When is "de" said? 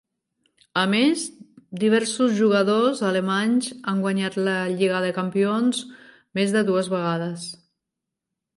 5.05-5.13, 6.57-6.65